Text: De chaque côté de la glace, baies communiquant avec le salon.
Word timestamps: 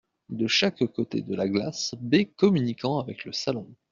De 0.29 0.47
chaque 0.47 0.83
côté 0.95 1.21
de 1.21 1.35
la 1.35 1.47
glace, 1.47 1.93
baies 2.01 2.25
communiquant 2.25 2.97
avec 2.97 3.23
le 3.23 3.33
salon. 3.33 3.69